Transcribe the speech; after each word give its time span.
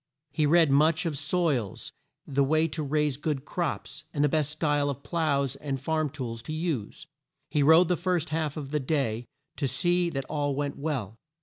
He 0.31 0.47
read 0.47 0.71
much 0.71 1.05
of 1.05 1.15
soils, 1.15 1.91
the 2.25 2.43
way 2.43 2.67
to 2.69 2.81
raise 2.81 3.17
good 3.17 3.45
crops, 3.45 4.03
and 4.11 4.23
the 4.23 4.27
best 4.29 4.49
style 4.49 4.89
of 4.89 5.03
ploughs 5.03 5.55
and 5.57 5.79
farm 5.79 6.09
tools 6.09 6.41
to 6.41 6.53
use. 6.53 7.05
He 7.51 7.61
rode 7.61 7.87
the 7.87 7.95
first 7.95 8.31
half 8.31 8.57
of 8.57 8.71
the 8.71 8.79
day 8.79 9.25
to 9.57 9.67
see 9.67 10.09
that 10.09 10.25
all 10.25 10.55
went 10.55 10.75
well. 10.75 11.19